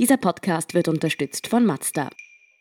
[0.00, 2.10] Dieser Podcast wird unterstützt von Mazda.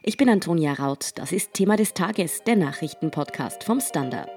[0.04, 1.14] Ich bin Antonia Raut.
[1.16, 4.30] Das ist Thema des Tages, der Nachrichtenpodcast vom Standard.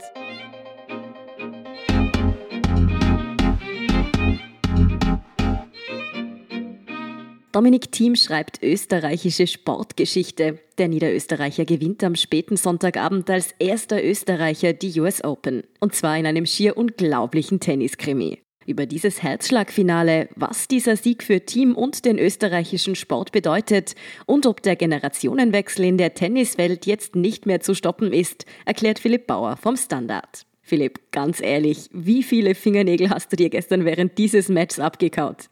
[7.52, 10.60] Dominik Thiem schreibt österreichische Sportgeschichte.
[10.78, 15.64] Der Niederösterreicher gewinnt am späten Sonntagabend als erster Österreicher die US Open.
[15.80, 18.45] Und zwar in einem schier unglaublichen Tenniskrimi.
[18.66, 23.94] Über dieses Herzschlagfinale, was dieser Sieg für Team und den österreichischen Sport bedeutet
[24.26, 29.28] und ob der Generationenwechsel in der Tenniswelt jetzt nicht mehr zu stoppen ist, erklärt Philipp
[29.28, 30.46] Bauer vom Standard.
[30.62, 35.48] Philipp, ganz ehrlich, wie viele Fingernägel hast du dir gestern während dieses Matches abgekaut?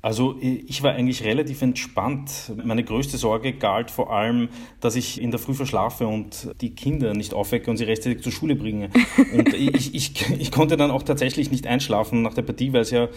[0.00, 2.52] Also ich war eigentlich relativ entspannt.
[2.62, 4.48] Meine größte Sorge galt vor allem,
[4.80, 8.32] dass ich in der Früh verschlafe und die Kinder nicht aufwecke und sie rechtzeitig zur
[8.32, 8.90] Schule bringe.
[9.34, 12.90] Und ich, ich, ich konnte dann auch tatsächlich nicht einschlafen nach der Partie, weil es
[12.90, 13.08] ja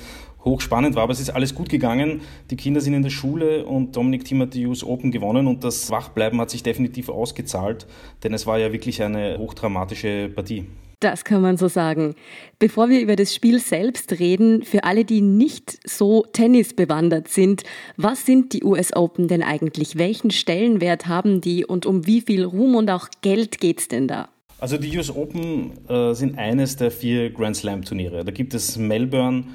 [0.44, 1.03] hochspannend war.
[1.03, 2.22] Aber es ist alles gut gegangen.
[2.49, 5.63] Die Kinder sind in der Schule und Dominik Thiem hat die US Open gewonnen und
[5.63, 7.88] das Wachbleiben hat sich definitiv ausgezahlt,
[8.23, 10.66] denn es war ja wirklich eine hochdramatische Partie.
[11.02, 12.13] Das kann man so sagen.
[12.59, 17.63] Bevor wir über das Spiel selbst reden, für alle, die nicht so tennisbewandert sind,
[17.97, 19.97] was sind die US Open denn eigentlich?
[19.97, 24.30] Welchen Stellenwert haben die und um wie viel Ruhm und auch Geld geht's denn da?
[24.59, 28.23] Also die US Open äh, sind eines der vier Grand Slam Turniere.
[28.23, 29.45] Da gibt es Melbourne,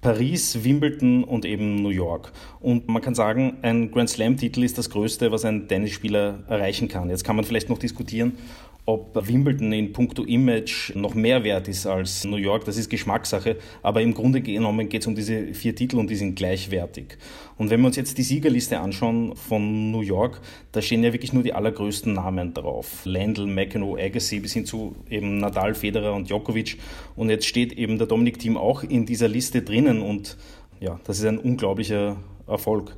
[0.00, 2.32] Paris, Wimbledon und eben New York.
[2.60, 7.10] Und man kann sagen, ein Grand Slam-Titel ist das Größte, was ein Tennisspieler erreichen kann.
[7.10, 8.32] Jetzt kann man vielleicht noch diskutieren,
[8.86, 13.56] ob Wimbledon in puncto Image noch mehr wert ist als New York, das ist Geschmackssache.
[13.82, 17.18] Aber im Grunde genommen geht es um diese vier Titel und die sind gleichwertig.
[17.58, 21.32] Und wenn wir uns jetzt die Siegerliste anschauen von New York, da stehen ja wirklich
[21.32, 23.04] nur die allergrößten Namen drauf.
[23.04, 26.78] Landl, McEnroe, Agassi bis hin zu eben Nadal, Federer und Djokovic.
[27.16, 30.36] Und jetzt steht eben der Dominik Thiem auch in dieser Liste drinnen und
[30.78, 32.96] ja, das ist ein unglaublicher Erfolg.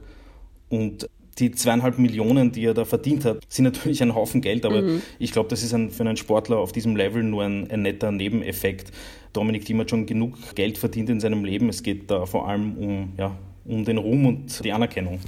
[0.68, 4.82] Und die zweieinhalb Millionen, die er da verdient hat, sind natürlich ein Haufen Geld, aber
[4.82, 5.02] mhm.
[5.18, 8.10] ich glaube, das ist ein, für einen Sportler auf diesem Level nur ein, ein netter
[8.12, 8.92] Nebeneffekt.
[9.32, 11.68] Dominik Thiem hat schon genug Geld verdient in seinem Leben.
[11.68, 15.20] Es geht da vor allem um, ja, um den Ruhm und die Anerkennung.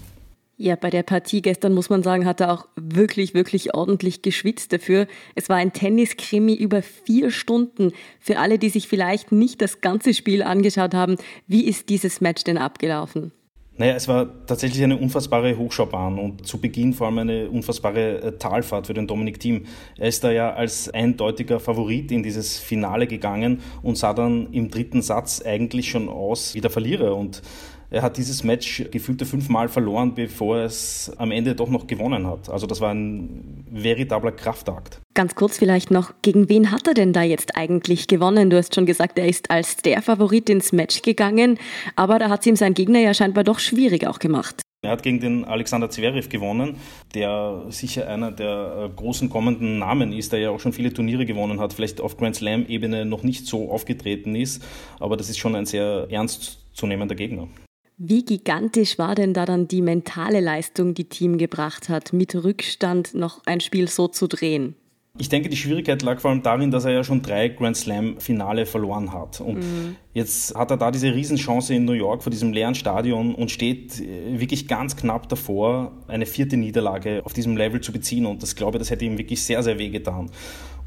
[0.62, 4.74] Ja, bei der Partie gestern muss man sagen, hat er auch wirklich, wirklich ordentlich geschwitzt
[4.74, 5.06] dafür.
[5.34, 7.92] Es war ein Tenniskrimi über vier Stunden.
[8.18, 11.16] Für alle, die sich vielleicht nicht das ganze Spiel angeschaut haben,
[11.46, 13.32] wie ist dieses Match denn abgelaufen?
[13.80, 18.32] Naja, es war tatsächlich eine unfassbare Hochschaubahn und zu Beginn vor allem eine unfassbare äh,
[18.32, 19.64] Talfahrt für den Dominik Thiem.
[19.96, 24.70] Er ist da ja als eindeutiger Favorit in dieses Finale gegangen und sah dann im
[24.70, 27.40] dritten Satz eigentlich schon aus wie der Verlierer und
[27.90, 32.26] er hat dieses Match gefühlte fünfmal verloren, bevor er es am Ende doch noch gewonnen
[32.26, 32.48] hat.
[32.48, 35.00] Also das war ein veritabler Kraftakt.
[35.14, 38.48] Ganz kurz vielleicht noch, gegen wen hat er denn da jetzt eigentlich gewonnen?
[38.48, 41.58] Du hast schon gesagt, er ist als der Favorit ins Match gegangen,
[41.96, 44.62] aber da hat es ihm sein Gegner ja scheinbar doch schwierig auch gemacht.
[44.82, 46.76] Er hat gegen den Alexander Zverev gewonnen,
[47.14, 51.26] der sicher einer der äh, großen kommenden Namen ist, der ja auch schon viele Turniere
[51.26, 54.62] gewonnen hat, vielleicht auf Grand Slam-Ebene noch nicht so aufgetreten ist,
[54.98, 57.48] aber das ist schon ein sehr ernstzunehmender Gegner.
[58.02, 63.12] Wie gigantisch war denn da dann die mentale Leistung, die Team gebracht hat, mit Rückstand
[63.12, 64.74] noch ein Spiel so zu drehen?
[65.18, 68.64] Ich denke, die Schwierigkeit lag vor allem darin, dass er ja schon drei Grand Slam-Finale
[68.64, 69.42] verloren hat.
[69.42, 69.96] Und mhm.
[70.14, 74.00] jetzt hat er da diese Riesenchance in New York vor diesem leeren Stadion und steht
[74.00, 78.24] äh, wirklich ganz knapp davor, eine vierte Niederlage auf diesem Level zu beziehen.
[78.24, 80.30] Und das glaube ich, das hätte ihm wirklich sehr, sehr weh getan.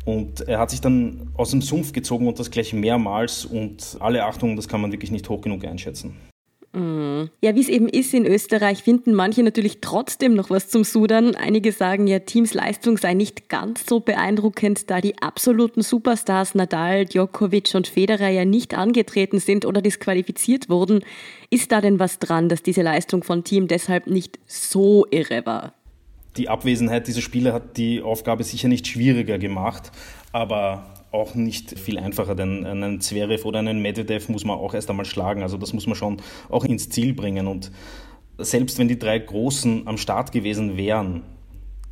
[0.04, 3.46] Und er hat sich dann aus dem Sumpf gezogen und das gleich mehrmals.
[3.46, 6.16] Und alle Achtung, das kann man wirklich nicht hoch genug einschätzen.
[6.76, 11.36] Ja, wie es eben ist in Österreich, finden manche natürlich trotzdem noch was zum Sudern.
[11.36, 17.06] Einige sagen ja, Teams Leistung sei nicht ganz so beeindruckend, da die absoluten Superstars Nadal,
[17.06, 21.06] Djokovic und Federer ja nicht angetreten sind oder disqualifiziert wurden.
[21.52, 25.76] Ist da denn was dran, dass diese Leistung von Team deshalb nicht so irre war?
[26.38, 29.92] Die Abwesenheit dieser Spieler hat die Aufgabe sicher nicht schwieriger gemacht,
[30.32, 34.90] aber auch nicht viel einfacher, denn einen Zverev oder einen Medvedev muss man auch erst
[34.90, 35.44] einmal schlagen.
[35.44, 36.18] Also das muss man schon
[36.50, 37.48] auch ins Ziel bringen.
[37.48, 37.72] Und
[38.38, 41.22] selbst wenn die drei Großen am Start gewesen wären,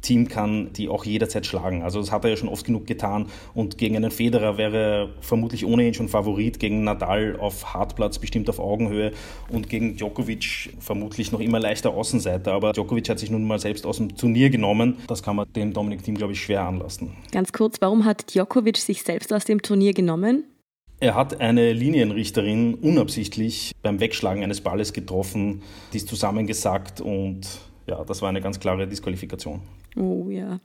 [0.01, 1.83] Team kann die auch jederzeit schlagen.
[1.83, 3.27] Also das hat er ja schon oft genug getan.
[3.53, 8.50] Und gegen einen Federer wäre er vermutlich ohnehin schon Favorit, gegen Nadal auf Hartplatz bestimmt
[8.50, 9.12] auf Augenhöhe
[9.50, 12.53] und gegen Djokovic vermutlich noch immer leichter Außenseiter.
[12.53, 14.98] Aber Djokovic hat sich nun mal selbst aus dem Turnier genommen.
[15.07, 17.15] Das kann man dem Dominik-Team, glaube ich, schwer anlassen.
[17.31, 20.45] Ganz kurz, warum hat Djokovic sich selbst aus dem Turnier genommen?
[21.00, 25.63] Er hat eine Linienrichterin unabsichtlich beim Wegschlagen eines Balles getroffen,
[25.94, 27.47] die ist zusammengesackt und
[27.88, 29.62] ja, das war eine ganz klare Disqualifikation.
[29.95, 30.59] Oh ja.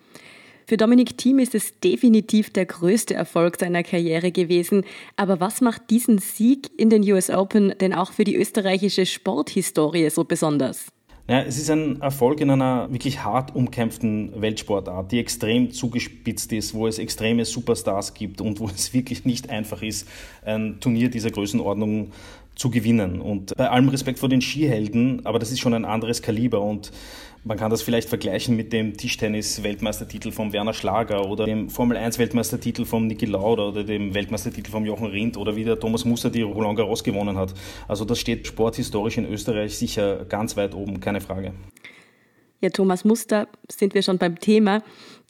[0.69, 4.83] Für Dominik Thiem ist es definitiv der größte Erfolg seiner Karriere gewesen.
[5.15, 10.11] Aber was macht diesen Sieg in den US Open denn auch für die österreichische Sporthistorie
[10.11, 10.87] so besonders?
[11.29, 16.73] Ja, es ist ein Erfolg in einer wirklich hart umkämpften Weltsportart, die extrem zugespitzt ist,
[16.73, 20.09] wo es extreme Superstars gibt und wo es wirklich nicht einfach ist,
[20.45, 22.13] ein Turnier dieser Größenordnung
[22.57, 23.21] zu gewinnen.
[23.21, 26.91] Und bei allem Respekt vor den Skihelden, aber das ist schon ein anderes Kaliber und
[27.45, 33.07] man kann das vielleicht vergleichen mit dem Tischtennis-Weltmeistertitel von Werner Schlager oder dem Formel-1-Weltmeistertitel von
[33.07, 36.77] Niki Lauda oder dem Weltmeistertitel von Jochen Rindt oder wie der Thomas Musser die Roland
[36.77, 37.55] Garros gewonnen hat.
[37.87, 41.53] Also das steht sporthistorisch in Österreich sicher ganz weit oben, keine Frage.
[42.61, 44.83] Ja, Thomas Muster, sind wir schon beim Thema.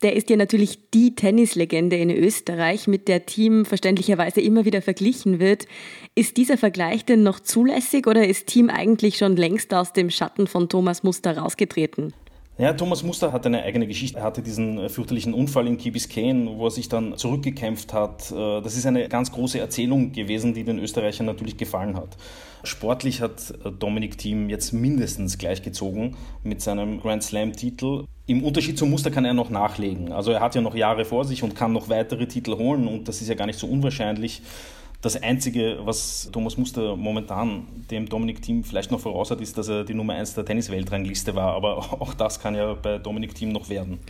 [0.03, 5.41] Der ist ja natürlich die Tennislegende in Österreich, mit der Team verständlicherweise immer wieder verglichen
[5.41, 5.67] wird.
[6.15, 10.47] Ist dieser Vergleich denn noch zulässig oder ist Team eigentlich schon längst aus dem Schatten
[10.47, 12.13] von Thomas Muster rausgetreten?
[12.59, 14.19] Ja, Thomas Muster hat eine eigene Geschichte.
[14.19, 18.33] Er hatte diesen äh, fürchterlichen Unfall in Key wo er sich dann zurückgekämpft hat.
[18.33, 22.17] Äh, das ist eine ganz große Erzählung gewesen, die den Österreichern natürlich gefallen hat.
[22.65, 28.05] Sportlich hat äh, Dominik Thiem jetzt mindestens gleichgezogen mit seinem Grand Slam-Titel.
[28.27, 30.11] Im Unterschied zum Muster kann er noch nachlegen.
[30.13, 33.07] Also er hat ja noch Jahre vor sich und kann noch weitere Titel holen und
[33.07, 34.41] das ist ja gar nicht so unwahrscheinlich.
[35.07, 39.85] Das Einzige, was Thomas Muster momentan dem Dominik-Team vielleicht noch voraus hat, ist, dass er
[39.85, 41.55] die Nummer 1 der Tennis-Weltrangliste war.
[41.55, 44.01] Aber auch das kann ja bei Dominik-Team noch werden.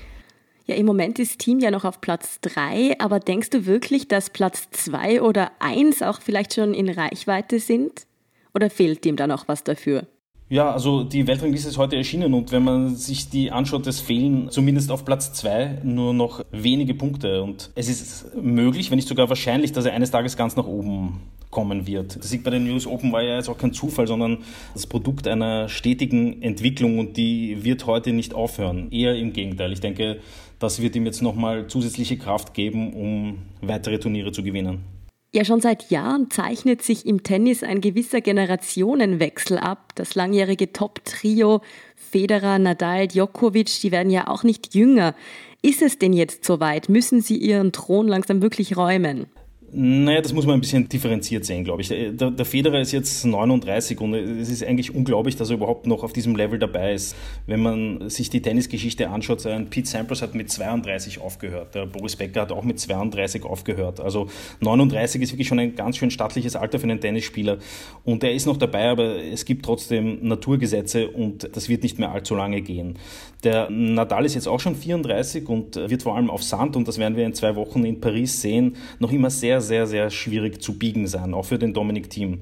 [0.65, 4.31] Ja, im Moment ist Team ja noch auf Platz 3, aber denkst du wirklich, dass
[4.31, 8.07] Platz 2 oder 1 auch vielleicht schon in Reichweite sind?
[8.55, 10.07] Oder fehlt ihm da noch was dafür?
[10.49, 14.49] Ja, also die Weltrangliste ist heute erschienen und wenn man sich die anschaut, es fehlen
[14.49, 19.29] zumindest auf Platz zwei nur noch wenige Punkte und es ist möglich, wenn nicht sogar
[19.29, 21.21] wahrscheinlich, dass er eines Tages ganz nach oben
[21.51, 22.15] kommen wird.
[22.15, 24.39] Der Sieg bei den News Open war ja jetzt auch kein Zufall, sondern
[24.73, 28.93] das Produkt einer stetigen Entwicklung und die wird heute nicht aufhören.
[28.93, 29.73] Eher im Gegenteil.
[29.73, 30.21] Ich denke,
[30.61, 34.96] das wird ihm jetzt nochmal zusätzliche Kraft geben, um weitere Turniere zu gewinnen.
[35.33, 39.93] Ja, schon seit Jahren zeichnet sich im Tennis ein gewisser Generationenwechsel ab.
[39.95, 41.61] Das langjährige Top-Trio
[41.95, 45.15] Federer, Nadal, Djokovic, die werden ja auch nicht jünger.
[45.63, 46.89] Ist es denn jetzt soweit?
[46.89, 49.27] Müssen sie ihren Thron langsam wirklich räumen?
[49.73, 51.89] Naja, das muss man ein bisschen differenziert sehen, glaube ich.
[51.89, 56.05] Der, der, Federer ist jetzt 39 und es ist eigentlich unglaublich, dass er überhaupt noch
[56.05, 57.17] auf diesem Level dabei ist.
[57.47, 62.43] Wenn man sich die Tennisgeschichte anschaut, Pete Sampras hat mit 32 aufgehört, der Boris Becker
[62.43, 63.99] hat auch mit 32 aufgehört.
[63.99, 64.29] Also
[64.61, 67.59] 39 ist wirklich schon ein ganz schön stattliches Alter für einen Tennisspieler.
[68.05, 72.13] Und er ist noch dabei, aber es gibt trotzdem Naturgesetze und das wird nicht mehr
[72.13, 72.99] allzu lange gehen.
[73.43, 76.99] Der Nadal ist jetzt auch schon 34 und wird vor allem auf Sand, und das
[76.99, 80.63] werden wir in zwei Wochen in Paris sehen, noch immer sehr sehr, sehr, sehr schwierig
[80.63, 82.41] zu biegen sein, auch für den Dominik Team.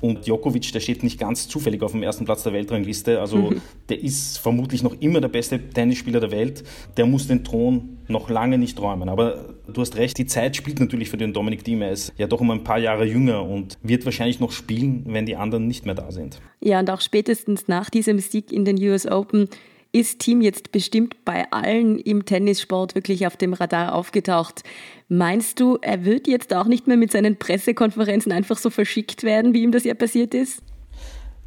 [0.00, 3.20] Und Djokovic, der steht nicht ganz zufällig auf dem ersten Platz der Weltrangliste.
[3.20, 3.60] Also mhm.
[3.88, 6.64] der ist vermutlich noch immer der beste Tennisspieler der Welt.
[6.96, 9.08] Der muss den Thron noch lange nicht räumen.
[9.08, 11.82] Aber du hast recht, die Zeit spielt natürlich für den Dominik Thiem.
[11.82, 15.24] Er ist ja doch um ein paar Jahre jünger und wird wahrscheinlich noch spielen, wenn
[15.24, 16.40] die anderen nicht mehr da sind.
[16.60, 19.48] Ja, und auch spätestens nach diesem Sieg in den US Open
[19.92, 24.62] ist Team jetzt bestimmt bei allen im Tennissport wirklich auf dem Radar aufgetaucht.
[25.08, 29.52] Meinst du, er wird jetzt auch nicht mehr mit seinen Pressekonferenzen einfach so verschickt werden,
[29.52, 30.62] wie ihm das ja passiert ist?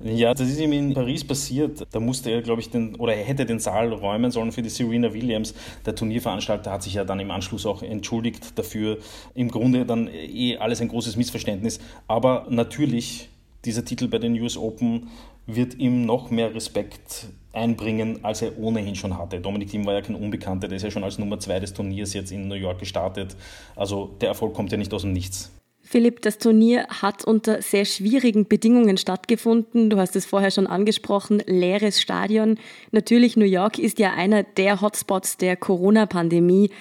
[0.03, 1.87] Ja, das ist ihm in Paris passiert.
[1.91, 4.69] Da musste er, glaube ich, den, oder er hätte den Saal räumen sollen für die
[4.69, 5.55] Serena Williams.
[5.85, 8.97] Der Turnierveranstalter hat sich ja dann im Anschluss auch entschuldigt dafür.
[9.33, 11.79] Im Grunde dann eh alles ein großes Missverständnis.
[12.07, 13.29] Aber natürlich,
[13.63, 15.07] dieser Titel bei den US Open
[15.47, 19.39] wird ihm noch mehr Respekt einbringen, als er ohnehin schon hatte.
[19.39, 22.13] Dominik Thiem war ja kein Unbekannter, der ist ja schon als Nummer zwei des Turniers
[22.13, 23.35] jetzt in New York gestartet.
[23.75, 25.51] Also der Erfolg kommt ja nicht aus dem Nichts.
[25.87, 29.91] Philipp, das Turnier hat unter sehr schwierigen Bedingungen stattgefunden.
[29.91, 32.57] Du hast es vorher schon angesprochen, leeres Stadion.
[32.91, 36.71] Natürlich, New York ist ja einer der Hotspots der Corona-Pandemie.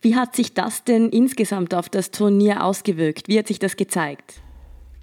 [0.00, 3.26] Wie hat sich das denn insgesamt auf das Turnier ausgewirkt?
[3.26, 4.42] Wie hat sich das gezeigt?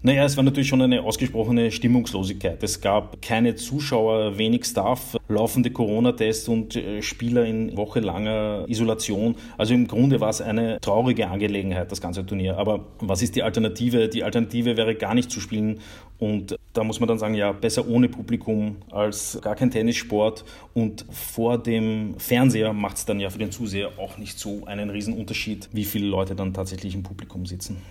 [0.01, 2.63] Naja, es war natürlich schon eine ausgesprochene Stimmungslosigkeit.
[2.63, 9.35] Es gab keine Zuschauer, wenig Staff, laufende Corona-Tests und äh, Spieler in wochelanger Isolation.
[9.57, 12.57] Also im Grunde war es eine traurige Angelegenheit, das ganze Turnier.
[12.57, 14.07] Aber was ist die Alternative?
[14.07, 15.81] Die Alternative wäre gar nicht zu spielen.
[16.17, 20.45] Und da muss man dann sagen, ja, besser ohne Publikum als gar kein Tennissport.
[20.73, 24.91] Und vor dem Fernseher macht es dann ja für den Zuseher auch nicht so einen
[24.91, 27.81] Riesenunterschied, wie viele Leute dann tatsächlich im Publikum sitzen.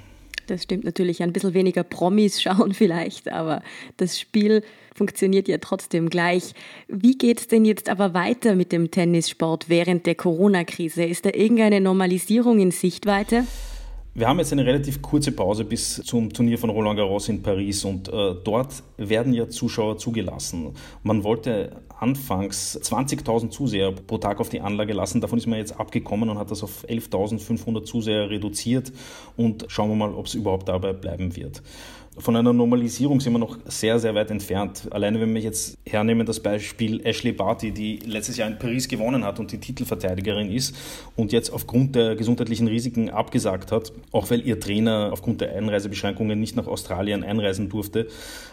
[0.48, 1.22] Das stimmt natürlich.
[1.22, 3.62] Ein bisschen weniger Promis schauen vielleicht, aber
[3.98, 4.62] das Spiel
[4.94, 6.54] funktioniert ja trotzdem gleich.
[6.88, 11.04] Wie geht es denn jetzt aber weiter mit dem Tennissport während der Corona-Krise?
[11.04, 13.44] Ist da irgendeine Normalisierung in Sichtweite?
[14.18, 17.84] Wir haben jetzt eine relativ kurze Pause bis zum Turnier von Roland Garros in Paris
[17.84, 20.74] und äh, dort werden ja Zuschauer zugelassen.
[21.04, 25.20] Man wollte anfangs 20.000 Zuseher pro Tag auf die Anlage lassen.
[25.20, 28.90] Davon ist man jetzt abgekommen und hat das auf 11.500 Zuseher reduziert
[29.36, 31.62] und schauen wir mal, ob es überhaupt dabei bleiben wird.
[32.18, 34.88] Von einer Normalisierung sind wir noch sehr, sehr weit entfernt.
[34.90, 39.24] Alleine wenn wir jetzt hernehmen das Beispiel Ashley Barty, die letztes Jahr in Paris gewonnen
[39.24, 40.74] hat und die Titelverteidigerin ist
[41.16, 46.38] und jetzt aufgrund der gesundheitlichen Risiken abgesagt hat, auch weil ihr Trainer aufgrund der Einreisebeschränkungen
[46.38, 48.08] nicht nach Australien einreisen durfte.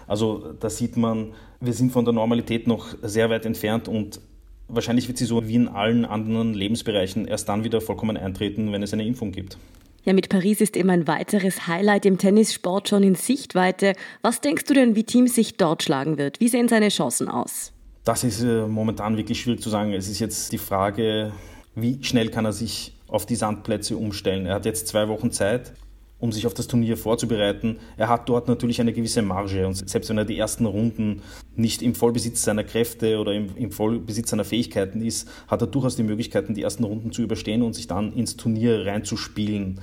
[0.08, 4.22] Also da sieht man, wir sind von der Normalität noch sehr weit entfernt und
[4.68, 8.84] wahrscheinlich wird sie so wie in allen anderen Lebensbereichen erst dann wieder vollkommen eintreten, wenn
[8.84, 9.58] es eine Impfung gibt.
[10.06, 13.94] Ja, mit Paris ist eben ein weiteres Highlight im Tennissport schon in Sichtweite.
[14.22, 16.40] Was denkst du denn, wie Team sich dort schlagen wird?
[16.40, 17.74] Wie sehen seine Chancen aus?
[18.04, 19.94] Das ist äh, momentan wirklich schwierig zu sagen.
[19.94, 21.32] Es ist jetzt die Frage,
[21.74, 24.46] wie schnell kann er sich auf die Sandplätze umstellen.
[24.46, 25.74] Er hat jetzt zwei Wochen Zeit
[26.20, 27.78] um sich auf das Turnier vorzubereiten.
[27.98, 31.22] Er hat dort natürlich eine gewisse Marge und selbst wenn er die ersten Runden
[31.56, 35.96] nicht im Vollbesitz seiner Kräfte oder im, im, Vollbesitz seiner Fähigkeiten ist, hat er durchaus
[35.96, 39.80] die Möglichkeiten, die ersten Runden zu überstehen und sich dann ins Turnier reinzuspielen.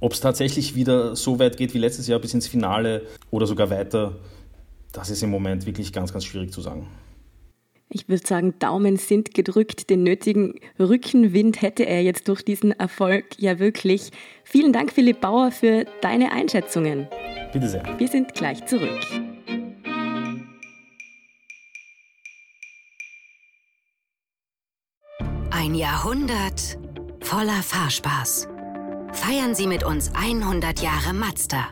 [0.00, 3.70] Ob es tatsächlich wieder so weit geht wie letztes Jahr bis ins Finale oder sogar
[3.70, 4.16] weiter,
[4.92, 6.88] das ist im Moment wirklich ganz, ganz schwierig zu sagen.
[7.94, 9.90] Ich würde sagen, Daumen sind gedrückt.
[9.90, 14.10] Den nötigen Rückenwind hätte er jetzt durch diesen Erfolg ja wirklich.
[14.44, 17.06] Vielen Dank, Philipp Bauer, für deine Einschätzungen.
[17.52, 17.84] Bitte sehr.
[17.98, 18.98] Wir sind gleich zurück.
[25.50, 26.78] Ein Jahrhundert
[27.20, 28.48] voller Fahrspaß.
[29.12, 31.68] Feiern Sie mit uns 100 Jahre Mazda.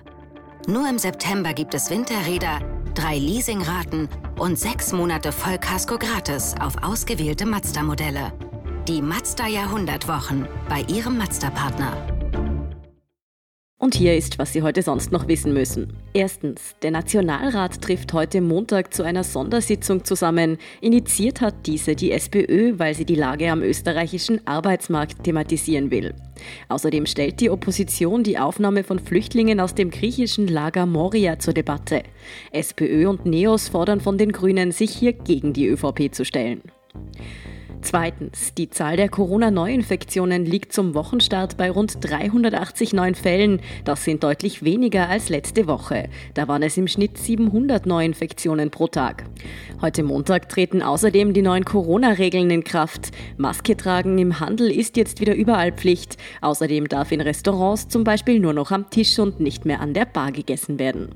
[0.68, 2.60] Nur im September gibt es Winterräder
[2.94, 4.08] drei Leasingraten
[4.40, 8.32] und sechs Monate Vollkasko gratis auf ausgewählte Mazda-Modelle.
[8.88, 12.19] Die Mazda Jahrhundertwochen bei Ihrem Mazda-Partner.
[13.80, 15.94] Und hier ist, was Sie heute sonst noch wissen müssen.
[16.12, 20.58] Erstens, der Nationalrat trifft heute Montag zu einer Sondersitzung zusammen.
[20.82, 26.14] Initiiert hat diese die SPÖ, weil sie die Lage am österreichischen Arbeitsmarkt thematisieren will.
[26.68, 32.02] Außerdem stellt die Opposition die Aufnahme von Flüchtlingen aus dem griechischen Lager Moria zur Debatte.
[32.52, 36.60] SPÖ und NEOS fordern von den Grünen, sich hier gegen die ÖVP zu stellen.
[37.82, 43.60] Zweitens, die Zahl der Corona-Neuinfektionen liegt zum Wochenstart bei rund 380 neuen Fällen.
[43.84, 46.10] Das sind deutlich weniger als letzte Woche.
[46.34, 49.24] Da waren es im Schnitt 700 Neuinfektionen pro Tag.
[49.80, 53.12] Heute Montag treten außerdem die neuen Corona-Regeln in Kraft.
[53.38, 56.18] Maske tragen im Handel ist jetzt wieder überall Pflicht.
[56.42, 60.04] Außerdem darf in Restaurants zum Beispiel nur noch am Tisch und nicht mehr an der
[60.04, 61.08] Bar gegessen werden.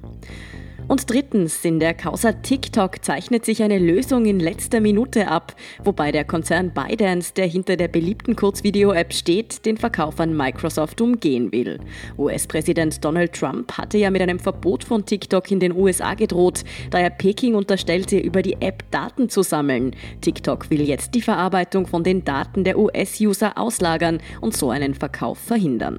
[0.86, 6.12] Und drittens, in der Causa TikTok zeichnet sich eine Lösung in letzter Minute ab, wobei
[6.12, 11.80] der Konzern ByteDance, der hinter der beliebten Kurzvideo-App steht, den Verkauf an Microsoft umgehen will.
[12.18, 16.98] US-Präsident Donald Trump hatte ja mit einem Verbot von TikTok in den USA gedroht, da
[16.98, 19.96] er Peking unterstellte, über die App Daten zu sammeln.
[20.20, 25.38] TikTok will jetzt die Verarbeitung von den Daten der US-User auslagern und so einen Verkauf
[25.38, 25.98] verhindern.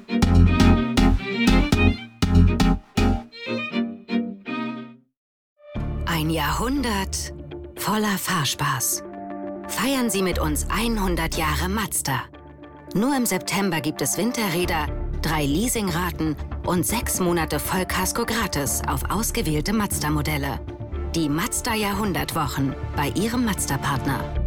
[6.83, 7.33] 100
[7.75, 9.03] voller Fahrspaß.
[9.67, 12.23] Feiern Sie mit uns 100 Jahre Mazda.
[12.95, 14.87] Nur im September gibt es Winterräder,
[15.21, 16.35] drei Leasingraten
[16.65, 20.59] und sechs Monate Vollkasko gratis auf ausgewählte Mazda-Modelle.
[21.13, 24.40] Die Mazda Jahrhundertwochen bei Ihrem Mazda-Partner.